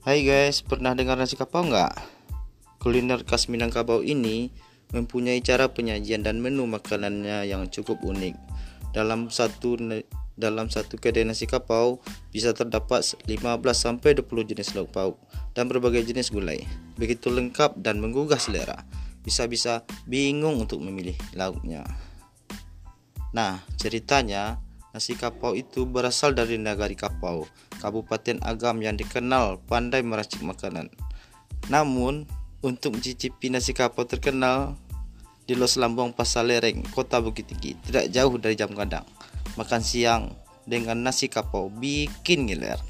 Hai 0.00 0.24
guys, 0.24 0.64
pernah 0.64 0.96
dengar 0.96 1.20
nasi 1.20 1.36
kapau 1.36 1.60
nggak? 1.60 1.92
Kuliner 2.80 3.20
khas 3.20 3.52
Minangkabau 3.52 4.00
ini 4.00 4.48
mempunyai 4.96 5.44
cara 5.44 5.68
penyajian 5.68 6.24
dan 6.24 6.40
menu 6.40 6.64
makanannya 6.64 7.44
yang 7.44 7.68
cukup 7.68 8.00
unik. 8.00 8.32
Dalam 8.96 9.28
satu 9.28 9.76
dalam 10.40 10.72
satu 10.72 10.96
kedai 10.96 11.28
nasi 11.28 11.44
kapau 11.44 12.00
bisa 12.32 12.56
terdapat 12.56 13.04
15 13.28 13.60
sampai 13.76 14.16
20 14.16 14.48
jenis 14.56 14.72
lauk 14.72 14.88
pauk 14.88 15.20
dan 15.52 15.68
berbagai 15.68 16.08
jenis 16.08 16.32
gulai. 16.32 16.64
Begitu 16.96 17.28
lengkap 17.28 17.76
dan 17.84 18.00
menggugah 18.00 18.40
selera. 18.40 18.80
Bisa-bisa 19.20 19.84
bingung 20.08 20.64
untuk 20.64 20.80
memilih 20.80 21.20
lauknya. 21.36 21.84
Nah, 23.36 23.60
ceritanya 23.76 24.64
Nasi 24.90 25.14
kapau 25.14 25.54
itu 25.54 25.86
berasal 25.86 26.34
dari 26.34 26.58
Nagari 26.58 26.98
Kapau, 26.98 27.46
Kabupaten 27.78 28.42
Agam 28.42 28.82
yang 28.82 28.98
dikenal 28.98 29.62
pandai 29.70 30.02
meracik 30.02 30.42
makanan. 30.42 30.90
Namun, 31.70 32.26
untuk 32.60 32.98
mencicipi 32.98 33.54
nasi 33.54 33.70
kapau 33.70 34.02
terkenal 34.02 34.74
di 35.46 35.54
Los 35.54 35.78
Lambong 35.78 36.10
Pasar 36.10 36.42
Lereng, 36.42 36.82
Kota 36.90 37.22
Bukit 37.22 37.46
Tinggi, 37.46 37.78
tidak 37.86 38.10
jauh 38.10 38.34
dari 38.34 38.58
jam 38.58 38.74
kadang. 38.74 39.06
Makan 39.54 39.82
siang 39.82 40.34
dengan 40.66 40.98
nasi 41.06 41.30
kapau 41.30 41.70
bikin 41.70 42.50
ngiler. 42.50 42.82